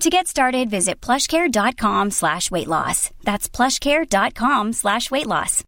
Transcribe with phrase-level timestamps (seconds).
[0.00, 3.10] To get started, visit plushcare.com slash weight loss.
[3.24, 5.64] That's plushcare.com slash weight loss.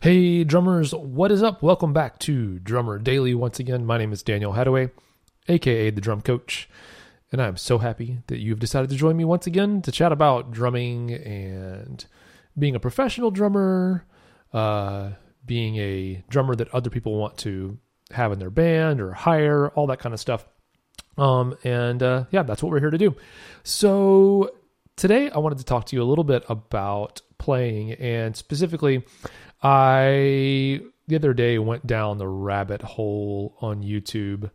[0.00, 1.62] Hey, drummers, what is up?
[1.62, 3.34] Welcome back to Drummer Daily.
[3.34, 4.90] Once again, my name is Daniel Hadaway,
[5.48, 6.68] aka the Drum Coach,
[7.32, 10.52] and I'm so happy that you've decided to join me once again to chat about
[10.52, 12.04] drumming and
[12.56, 14.04] being a professional drummer,
[14.52, 15.12] uh,
[15.44, 17.78] being a drummer that other people want to
[18.12, 20.46] have in their band or hire, all that kind of stuff.
[21.18, 23.16] Um, and uh, yeah, that's what we're here to do.
[23.64, 24.52] So
[24.96, 29.04] today I wanted to talk to you a little bit about playing, and specifically,
[29.62, 34.50] I the other day went down the rabbit hole on YouTube.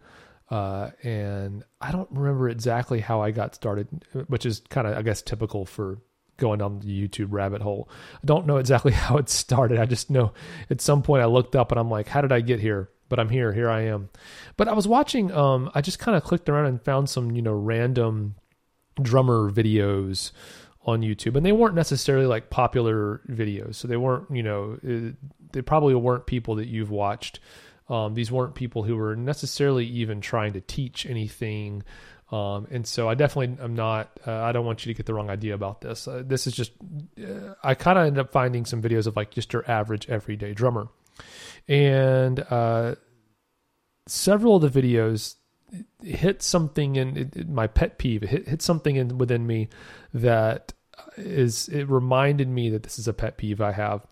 [0.49, 3.87] Uh, and I don't remember exactly how I got started,
[4.27, 5.97] which is kind of, I guess, typical for
[6.37, 7.89] going down the YouTube rabbit hole.
[8.15, 9.79] I don't know exactly how it started.
[9.79, 10.33] I just know
[10.69, 12.89] at some point I looked up and I'm like, how did I get here?
[13.09, 13.53] But I'm here.
[13.53, 14.09] Here I am.
[14.57, 15.31] But I was watching.
[15.31, 18.35] Um, I just kind of clicked around and found some, you know, random
[19.01, 20.31] drummer videos
[20.85, 23.75] on YouTube, and they weren't necessarily like popular videos.
[23.75, 25.15] So they weren't, you know, it,
[25.51, 27.39] they probably weren't people that you've watched.
[27.89, 31.83] Um, these weren't people who were necessarily even trying to teach anything.
[32.31, 35.13] Um, and so I definitely am not, uh, I don't want you to get the
[35.13, 36.07] wrong idea about this.
[36.07, 36.71] Uh, this is just,
[37.21, 40.53] uh, I kind of end up finding some videos of like just your average everyday
[40.53, 40.87] drummer.
[41.67, 42.95] And uh,
[44.07, 45.35] several of the videos
[46.03, 49.69] hit something in it, it, my pet peeve, it hit, hit something in within me
[50.13, 50.73] that
[51.17, 54.05] is, it reminded me that this is a pet peeve I have.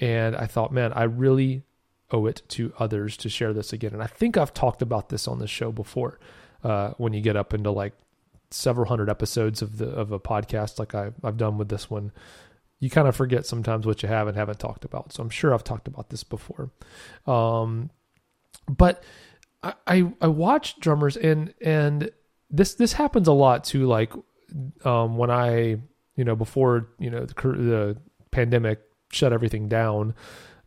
[0.00, 1.62] And I thought, man, I really
[2.10, 3.92] owe it to others to share this again.
[3.92, 6.18] And I think I've talked about this on the show before
[6.62, 7.94] uh, when you get up into like
[8.50, 12.12] several hundred episodes of the of a podcast like I, I've done with this one,
[12.80, 15.12] you kind of forget sometimes what you have and haven't talked about.
[15.12, 16.70] So I'm sure I've talked about this before.
[17.26, 17.90] Um,
[18.68, 19.02] but
[19.62, 22.10] I, I, I watch drummers and and
[22.50, 23.86] this this happens a lot too.
[23.86, 24.12] Like
[24.84, 25.76] um, when I
[26.16, 27.96] you know before you know the, the
[28.30, 28.80] pandemic
[29.12, 30.14] shut everything down.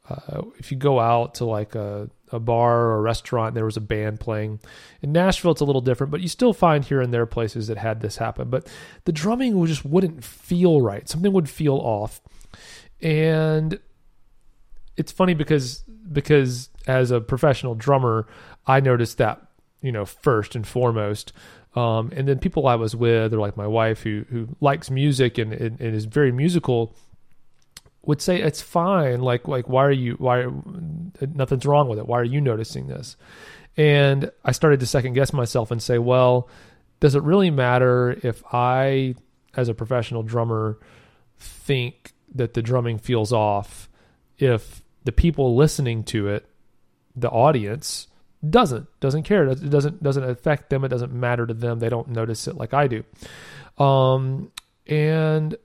[0.07, 3.77] Uh, if you go out to like a a bar or a restaurant, there was
[3.77, 4.59] a band playing.
[5.01, 7.77] In Nashville, it's a little different, but you still find here and there places that
[7.77, 8.49] had this happen.
[8.49, 8.67] But
[9.05, 11.07] the drumming just wouldn't feel right.
[11.07, 12.22] Something would feel off.
[13.01, 13.79] And
[14.97, 18.27] it's funny because because as a professional drummer,
[18.67, 19.41] I noticed that,
[19.81, 21.33] you know, first and foremost.
[21.75, 25.38] Um, and then people I was with, or like my wife who who likes music
[25.38, 26.95] and, and, and is very musical,
[28.06, 30.46] would say it's fine like like why are you why
[31.34, 32.08] nothing's wrong with it.
[32.08, 33.16] Why are you noticing this?
[33.75, 36.47] And i started to second guess myself and say well
[37.00, 39.16] does it really matter if i
[39.56, 40.78] as a professional drummer
[41.40, 43.90] think that the drumming feels off
[44.38, 46.46] if the people listening to it
[47.16, 48.08] the audience
[48.47, 52.09] doesn't doesn't care it doesn't doesn't affect them it doesn't matter to them they don't
[52.09, 53.03] notice it like i do.
[53.84, 54.52] Um
[54.85, 55.56] and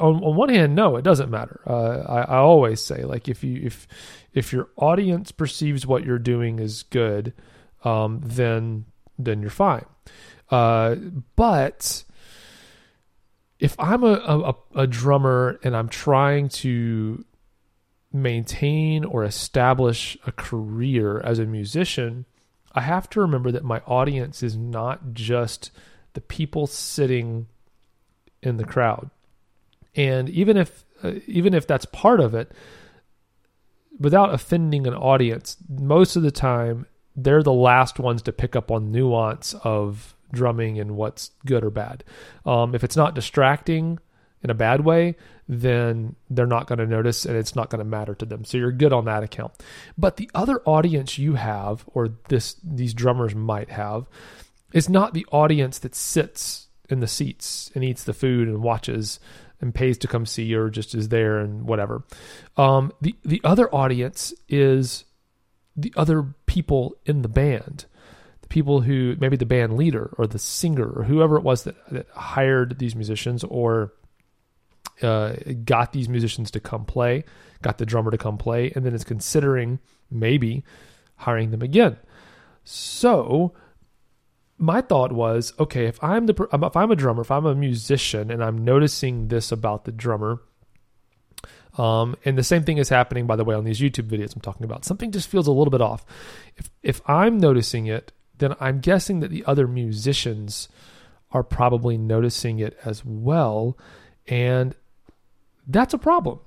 [0.00, 1.60] on, on one hand, no, it doesn't matter.
[1.66, 3.86] Uh, I, I always say, like, if you if
[4.32, 7.32] if your audience perceives what you're doing is good,
[7.84, 8.86] um, then
[9.18, 9.86] then you're fine.
[10.50, 10.96] Uh,
[11.36, 12.04] but
[13.58, 17.24] if I'm a, a, a drummer and I'm trying to
[18.12, 22.26] maintain or establish a career as a musician,
[22.72, 25.70] I have to remember that my audience is not just
[26.12, 27.46] the people sitting
[28.42, 29.10] in the crowd.
[29.96, 32.52] And even if uh, even if that's part of it,
[33.98, 36.86] without offending an audience, most of the time
[37.16, 41.70] they're the last ones to pick up on nuance of drumming and what's good or
[41.70, 42.02] bad.
[42.44, 43.98] Um, if it's not distracting
[44.42, 45.16] in a bad way,
[45.48, 48.44] then they're not going to notice and it's not going to matter to them.
[48.44, 49.52] So you're good on that account.
[49.96, 54.06] But the other audience you have, or this these drummers might have,
[54.72, 59.20] is not the audience that sits in the seats and eats the food and watches
[59.64, 62.04] and pays to come see or just is there and whatever.
[62.56, 65.04] Um, the the other audience is
[65.74, 67.86] the other people in the band,
[68.42, 71.74] the people who maybe the band leader or the singer or whoever it was that,
[71.90, 73.92] that hired these musicians or
[75.02, 75.32] uh,
[75.64, 77.24] got these musicians to come play,
[77.62, 80.62] got the drummer to come play, and then is considering maybe
[81.16, 81.96] hiring them again.
[82.64, 83.54] So
[84.64, 88.30] my thought was, okay, if I'm the if I'm a drummer, if I'm a musician,
[88.30, 90.40] and I'm noticing this about the drummer,
[91.76, 94.40] um, and the same thing is happening, by the way, on these YouTube videos I'm
[94.40, 94.84] talking about.
[94.84, 96.04] Something just feels a little bit off.
[96.56, 100.68] If if I'm noticing it, then I'm guessing that the other musicians
[101.30, 103.76] are probably noticing it as well,
[104.26, 104.74] and
[105.66, 106.40] that's a problem.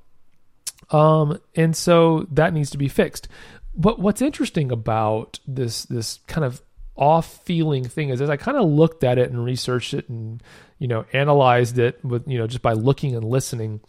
[0.89, 3.27] Um, and so that needs to be fixed.
[3.75, 6.61] But what's interesting about this this kind of
[6.97, 10.41] off feeling thing is as I kind of looked at it and researched it and
[10.79, 13.81] you know analyzed it with you know just by looking and listening,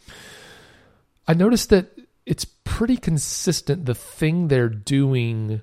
[1.27, 5.63] I noticed that it's pretty consistent the thing they're doing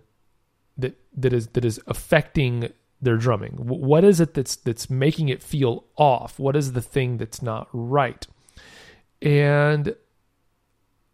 [0.77, 2.71] that that is that is affecting
[3.01, 3.53] their drumming.
[3.53, 6.39] What is it that's that's making it feel off?
[6.39, 8.25] What is the thing that's not right?
[9.21, 9.95] And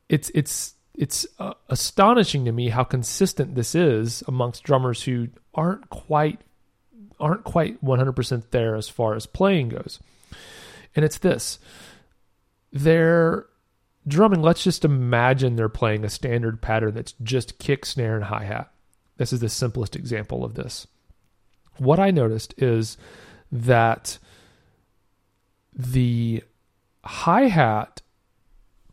[0.09, 5.89] it's it's it's uh, astonishing to me how consistent this is amongst drummers who aren't
[5.89, 6.39] quite
[7.19, 9.99] aren't quite 100% there as far as playing goes.
[10.95, 11.59] And it's this.
[12.73, 13.45] They're
[14.07, 18.45] drumming, let's just imagine they're playing a standard pattern that's just kick, snare, and hi
[18.45, 18.71] hat.
[19.17, 20.87] This is the simplest example of this.
[21.77, 22.97] What I noticed is
[23.51, 24.17] that
[25.75, 26.43] the
[27.03, 28.01] hi hat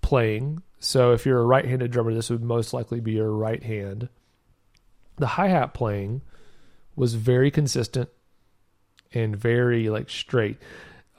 [0.03, 4.09] playing so if you're a right-handed drummer, this would most likely be your right hand.
[5.17, 6.23] The hi-hat playing
[6.99, 8.09] was very consistent
[9.13, 10.59] and very like straight.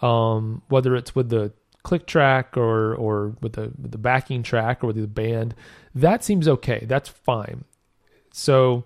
[0.01, 1.51] Um, whether it's with the
[1.83, 5.55] click track or or with the with the backing track or with the band,
[5.95, 6.85] that seems okay.
[6.85, 7.63] That's fine.
[8.31, 8.85] So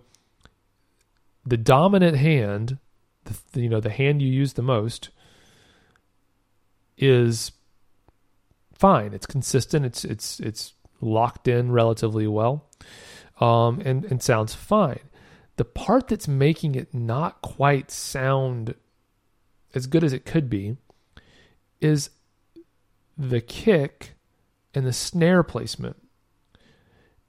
[1.45, 2.77] the dominant hand,
[3.25, 5.09] the, you know, the hand you use the most
[6.97, 7.51] is
[8.73, 9.13] fine.
[9.13, 9.85] It's consistent.
[9.85, 12.65] It's it's it's locked in relatively well,
[13.39, 14.99] um, and and sounds fine.
[15.55, 18.75] The part that's making it not quite sound
[19.75, 20.77] as good as it could be
[21.79, 22.09] is
[23.17, 24.13] the kick
[24.73, 25.97] and the snare placement.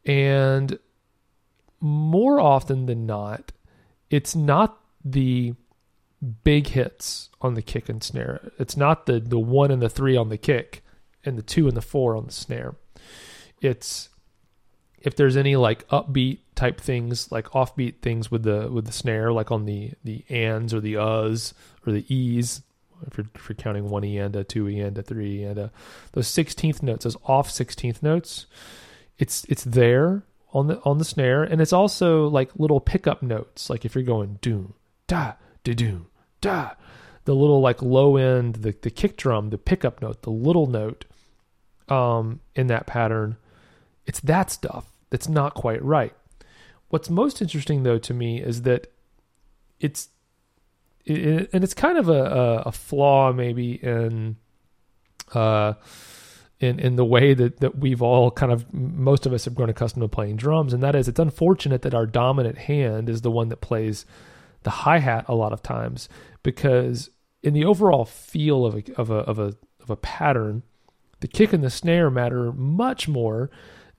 [0.07, 0.79] And
[1.81, 3.53] more often than not,
[4.11, 5.55] it's not the
[6.43, 8.51] big hits on the kick and snare.
[8.59, 10.83] It's not the the one and the three on the kick
[11.25, 12.77] and the two and the four on the snare.
[13.61, 14.09] It's
[14.99, 19.33] if there's any like upbeat type things, like offbeat things with the with the snare,
[19.33, 21.53] like on the the ands or the uhs
[21.87, 22.63] or the e's,
[23.07, 25.45] if you're, if you're counting one e and a two e and a three e
[25.45, 25.71] and a
[26.13, 28.47] those sixteenth notes, those off sixteenth notes,
[29.19, 30.23] it's it's there
[30.53, 34.05] on the on the snare, and it's also like little pickup notes, like if you're
[34.05, 34.75] going doom
[35.07, 35.33] da
[35.65, 36.07] da doom
[36.41, 36.71] da,
[37.25, 41.05] the little like low end, the the kick drum, the pickup note, the little note
[41.89, 43.37] um, in that pattern.
[44.07, 46.15] It's that stuff that's not quite right.
[46.95, 48.87] What's most interesting, though, to me is that
[49.81, 50.11] it's,
[51.05, 54.37] it, and it's kind of a, a, flaw maybe in,
[55.33, 55.73] uh,
[56.61, 59.71] in in the way that that we've all kind of most of us have grown
[59.71, 63.31] accustomed to playing drums, and that is it's unfortunate that our dominant hand is the
[63.33, 64.07] one that plays
[64.63, 66.09] the hi hat a lot of times
[66.45, 67.11] because
[67.43, 70.63] in the overall feel of a of a of a of a pattern,
[71.19, 73.51] the kick and the snare matter much more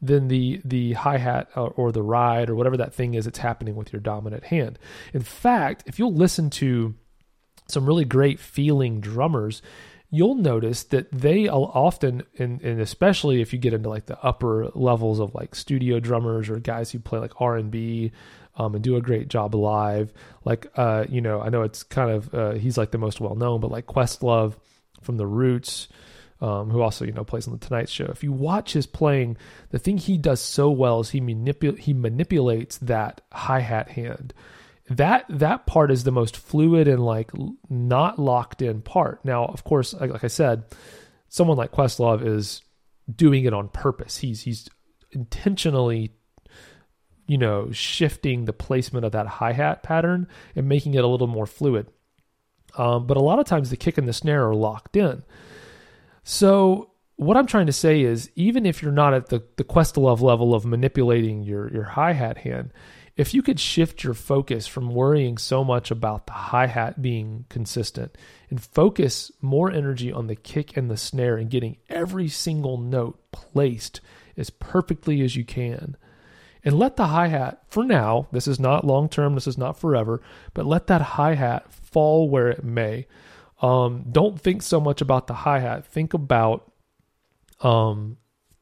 [0.01, 3.39] than the the hi hat or, or, the ride or whatever that thing is that's
[3.39, 4.77] happening with your dominant hand.
[5.13, 6.95] In fact, if you'll listen to
[7.67, 9.61] some really great feeling drummers,
[10.09, 14.69] you'll notice that they often and, and especially if you get into like the upper
[14.75, 18.11] levels of like studio drummers or guys who play like r&b
[18.55, 20.13] um, and do a great job live
[20.45, 23.35] like uh, you know i know it's kind of uh, he's like the most well
[23.35, 24.53] known but like questlove
[25.01, 25.87] from the roots
[26.41, 28.05] um, who also you know plays on the Tonight Show.
[28.05, 29.37] If you watch his playing,
[29.69, 34.33] the thing he does so well is he manipul- he manipulates that hi hat hand.
[34.89, 37.31] That that part is the most fluid and like
[37.69, 39.23] not locked in part.
[39.25, 40.63] Now, of course, like, like I said,
[41.29, 42.61] someone like Questlove is
[43.13, 44.17] doing it on purpose.
[44.17, 44.69] He's he's
[45.11, 46.11] intentionally
[47.27, 51.27] you know shifting the placement of that hi hat pattern and making it a little
[51.27, 51.87] more fluid.
[52.77, 55.23] Um, but a lot of times the kick and the snare are locked in.
[56.27, 60.21] So what I'm trying to say is, even if you're not at the the Questlove
[60.21, 62.73] level of manipulating your your hi hat hand,
[63.15, 67.45] if you could shift your focus from worrying so much about the hi hat being
[67.47, 68.17] consistent
[68.49, 73.31] and focus more energy on the kick and the snare and getting every single note
[73.31, 74.01] placed
[74.35, 75.95] as perfectly as you can.
[76.63, 79.77] And let the hi hat, for now, this is not long term, this is not
[79.77, 80.23] forever,
[80.55, 83.05] but let that hi hat fall where it may.
[83.65, 85.87] Um, don't think so much about the hi hat.
[85.87, 86.71] Think about
[87.61, 88.17] um,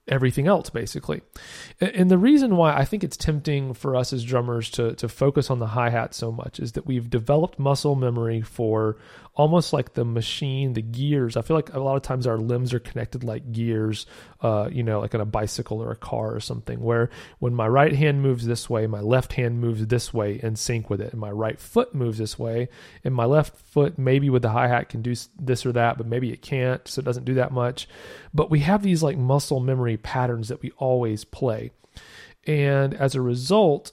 [0.08, 1.22] everything else basically.
[1.80, 5.50] And the reason why I think it's tempting for us as drummers to to focus
[5.50, 8.98] on the hi-hat so much is that we've developed muscle memory for
[9.36, 11.36] almost like the machine, the gears.
[11.36, 14.06] I feel like a lot of times our limbs are connected like gears,
[14.42, 17.68] uh, you know, like on a bicycle or a car or something, where when my
[17.68, 21.12] right hand moves this way, my left hand moves this way in sync with it,
[21.14, 22.70] and my right foot moves this way,
[23.04, 26.06] and my left foot maybe with the hi hat can do this or that, but
[26.06, 27.88] maybe it can't, so it doesn't do that much.
[28.36, 31.72] But we have these like muscle memory patterns that we always play.
[32.46, 33.92] And as a result,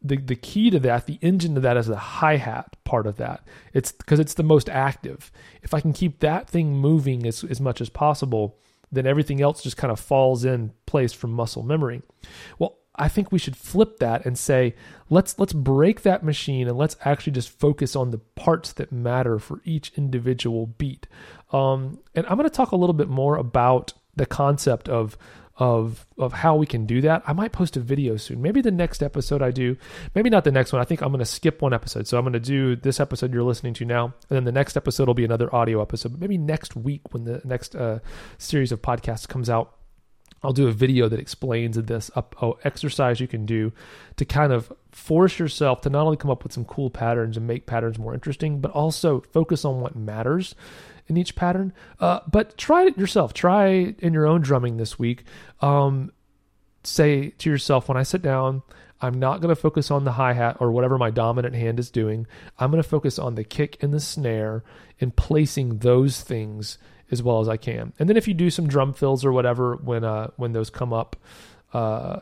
[0.00, 3.16] the the key to that, the engine to that is the hi hat part of
[3.16, 3.46] that.
[3.72, 5.30] It's because it's the most active.
[5.62, 8.58] If I can keep that thing moving as, as much as possible,
[8.90, 12.02] then everything else just kind of falls in place from muscle memory.
[12.58, 14.74] Well, I think we should flip that and say,
[15.08, 19.38] let's let's break that machine and let's actually just focus on the parts that matter
[19.38, 21.06] for each individual beat.
[21.52, 25.16] Um, and I'm going to talk a little bit more about the concept of
[25.56, 27.22] of of how we can do that.
[27.26, 28.40] I might post a video soon.
[28.40, 29.76] Maybe the next episode I do.
[30.14, 30.80] Maybe not the next one.
[30.80, 32.06] I think I'm going to skip one episode.
[32.06, 34.76] So I'm going to do this episode you're listening to now, and then the next
[34.76, 36.18] episode will be another audio episode.
[36.18, 37.98] Maybe next week when the next uh,
[38.38, 39.76] series of podcasts comes out,
[40.42, 43.72] I'll do a video that explains this up exercise you can do
[44.16, 47.46] to kind of force yourself to not only come up with some cool patterns and
[47.46, 50.56] make patterns more interesting, but also focus on what matters
[51.12, 51.72] in each pattern.
[52.00, 53.32] Uh, but try it yourself.
[53.32, 55.24] Try in your own drumming this week.
[55.60, 56.12] Um,
[56.82, 58.62] say to yourself, when I sit down,
[59.00, 61.90] I'm not going to focus on the hi hat or whatever my dominant hand is
[61.90, 62.26] doing.
[62.58, 64.64] I'm going to focus on the kick and the snare
[65.00, 66.78] and placing those things
[67.10, 67.92] as well as I can.
[67.98, 70.92] And then if you do some drum fills or whatever when uh, when those come
[70.92, 71.16] up,
[71.74, 72.20] uh,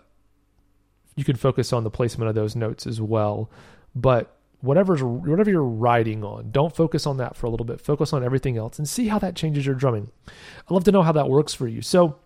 [1.16, 3.50] you can focus on the placement of those notes as well.
[3.94, 7.80] But whatever's whatever you're riding on don't focus on that for a little bit.
[7.80, 10.10] Focus on everything else and see how that changes your drumming.
[10.28, 11.82] I'd love to know how that works for you.
[11.82, 12.16] So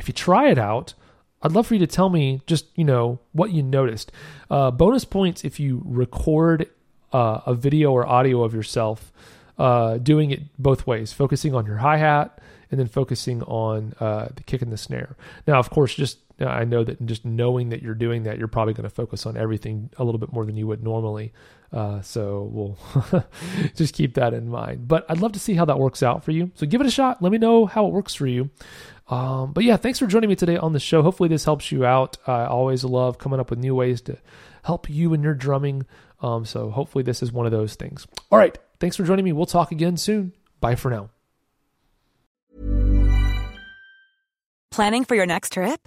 [0.00, 0.94] if you try it out
[1.44, 4.10] i'd love for you to tell me just you know what you noticed.
[4.50, 6.68] Uh, bonus points if you record
[7.12, 9.12] uh, a video or audio of yourself
[9.58, 12.40] uh, doing it both ways focusing on your hi-hat
[12.70, 15.16] and then focusing on uh, the kick and the snare.
[15.46, 18.74] Now of course just I know that just knowing that you're doing that, you're probably
[18.74, 21.32] going to focus on everything a little bit more than you would normally.
[21.72, 23.24] Uh, so we'll
[23.76, 24.88] just keep that in mind.
[24.88, 26.50] But I'd love to see how that works out for you.
[26.54, 27.22] So give it a shot.
[27.22, 28.50] Let me know how it works for you.
[29.08, 31.02] Um, but yeah, thanks for joining me today on the show.
[31.02, 32.16] Hopefully, this helps you out.
[32.26, 34.18] I always love coming up with new ways to
[34.62, 35.86] help you in your drumming.
[36.20, 38.06] Um, so hopefully, this is one of those things.
[38.30, 38.56] All right.
[38.80, 39.32] Thanks for joining me.
[39.32, 40.32] We'll talk again soon.
[40.60, 41.10] Bye for now.
[44.70, 45.86] Planning for your next trip?